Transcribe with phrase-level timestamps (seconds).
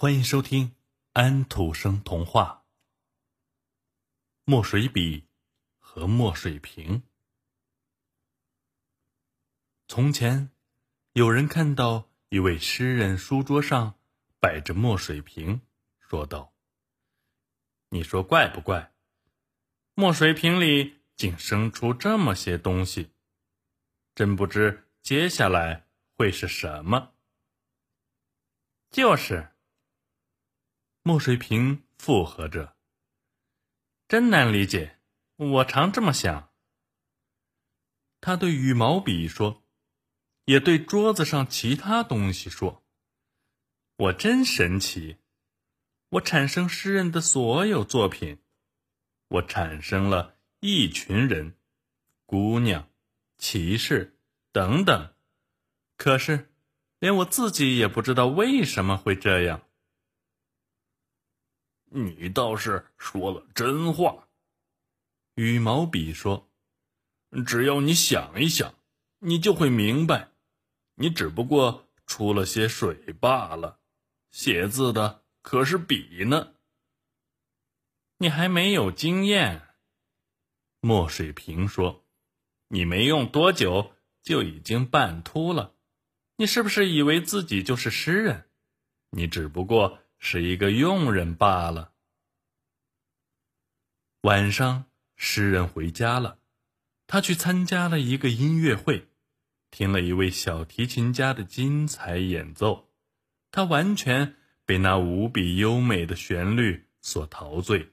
[0.00, 0.76] 欢迎收听
[1.12, 2.64] 安徒生童话
[4.44, 5.26] 《墨水笔
[5.80, 7.00] 和墨水瓶》。
[9.88, 10.52] 从前，
[11.14, 13.98] 有人看到一位诗人书桌上
[14.38, 15.62] 摆着墨水瓶，
[15.98, 16.54] 说道
[17.90, 18.94] ：“你说怪不怪？
[19.94, 23.10] 墨水瓶里竟生出这么些东西，
[24.14, 27.14] 真不知接下来会是什么。”
[28.92, 29.50] 就是。
[31.02, 32.76] 墨水瓶附和着，
[34.08, 34.98] 真难理解。
[35.36, 36.50] 我常这么想。
[38.20, 39.62] 他对羽毛笔说，
[40.44, 42.84] 也对桌子上其他东西说
[43.96, 45.18] ：“我真神奇！
[46.10, 48.38] 我产生诗人的所有作品，
[49.28, 51.54] 我产生了一群人，
[52.26, 52.90] 姑娘、
[53.38, 54.18] 骑士
[54.52, 55.14] 等等。
[55.96, 56.52] 可是，
[56.98, 59.62] 连我自己也不知道为什么会这样。”
[61.90, 64.28] 你倒是说了真话，
[65.34, 66.50] 羽毛笔说
[67.46, 68.74] ：“只要你想一想，
[69.20, 70.30] 你就会明白，
[70.94, 73.80] 你只不过出了些水罢了。
[74.30, 76.54] 写字的可是笔呢。
[78.18, 79.68] 你还没有经验。”
[80.80, 82.04] 墨水瓶说
[82.68, 85.74] ：“你没用多久就已经半秃了，
[86.36, 88.48] 你是不是以为自己就是诗人？
[89.10, 91.92] 你只不过……”是一个佣人罢了。
[94.22, 96.40] 晚上，诗人回家了，
[97.06, 99.08] 他去参加了一个音乐会，
[99.70, 102.90] 听了一位小提琴家的精彩演奏，
[103.52, 104.34] 他完全
[104.66, 107.92] 被那无比优美的旋律所陶醉。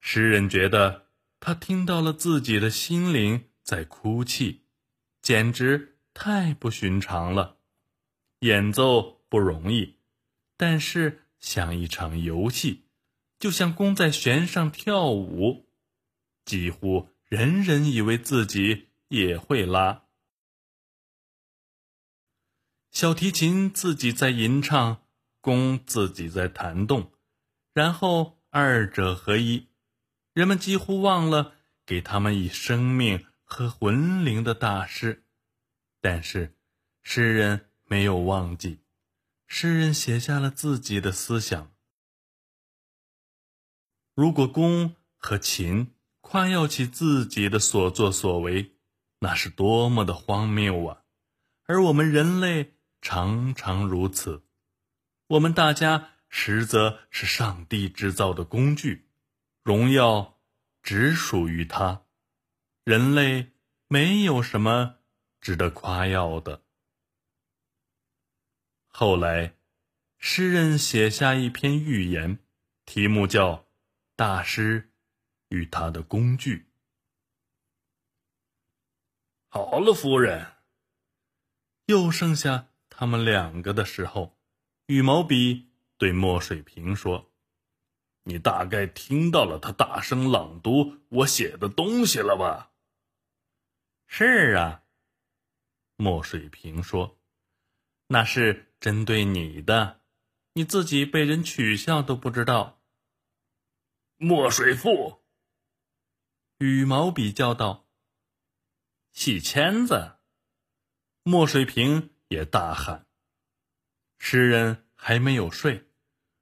[0.00, 1.06] 诗人觉得
[1.40, 4.66] 他听到了自己的心灵在哭泣，
[5.22, 7.56] 简直太不寻常了。
[8.40, 9.96] 演奏不容易，
[10.58, 11.24] 但是。
[11.38, 12.84] 像一场游戏，
[13.38, 15.68] 就像弓在弦上跳舞，
[16.44, 20.04] 几乎人人以为自己也会拉。
[22.90, 25.02] 小提琴自己在吟唱，
[25.40, 27.12] 弓自己在弹动，
[27.72, 29.68] 然后二者合一，
[30.32, 31.54] 人们几乎忘了
[31.86, 35.24] 给他们以生命和魂灵的大师。
[36.00, 36.56] 但是，
[37.02, 38.80] 诗人没有忘记。
[39.50, 41.72] 诗人写下了自己的思想。
[44.14, 48.76] 如果弓和琴夸耀起自己的所作所为，
[49.20, 51.02] 那是多么的荒谬啊！
[51.64, 54.44] 而我们人类常常如此。
[55.28, 59.08] 我们大家实则是上帝制造的工具，
[59.64, 60.38] 荣耀
[60.82, 62.02] 只属于他。
[62.84, 63.52] 人类
[63.88, 64.96] 没有什么
[65.40, 66.62] 值得夸耀的。
[69.00, 69.54] 后来，
[70.18, 72.40] 诗人写下一篇寓言，
[72.84, 73.52] 题目叫
[74.16, 74.90] 《大师
[75.50, 76.56] 与他的工具》。
[79.50, 80.54] 好了，夫人，
[81.86, 84.36] 又剩下他们两个的时候，
[84.86, 87.30] 羽毛笔对墨水瓶说
[88.26, 92.72] ：“你大概听到了他大声朗读我写的东西了吧
[94.10, 94.82] ？”“是啊。”
[95.94, 97.14] 墨水瓶说。
[98.08, 100.00] 那是针对你的，
[100.54, 102.80] 你自己被人取笑都不知道。
[104.16, 105.22] 墨水赋，
[106.58, 107.86] 羽毛笔叫道
[109.12, 110.16] ：“细签子。”
[111.22, 113.06] 墨水瓶也大喊。
[114.18, 115.90] 诗人还没有睡，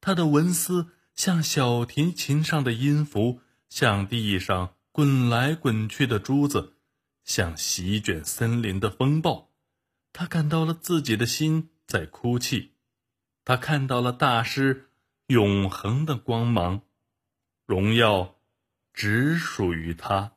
[0.00, 6.78] 他的文思像小提琴上的音符，像地上滚来滚去的珠子，
[7.24, 9.47] 像席卷森林的风暴。
[10.12, 12.74] 他感到了自己的心在哭泣，
[13.44, 14.90] 他看到了大师
[15.26, 16.82] 永恒的光芒，
[17.66, 18.36] 荣耀
[18.92, 20.32] 只属于他。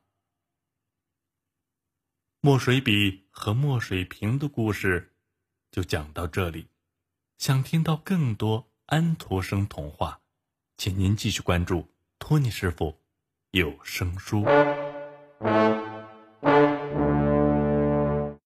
[2.41, 5.13] 墨水笔和墨水瓶的故事
[5.71, 6.67] 就讲到这里。
[7.37, 10.21] 想听到更多安徒生童话，
[10.77, 12.99] 请您继续关注托尼师傅
[13.49, 14.45] 有声书。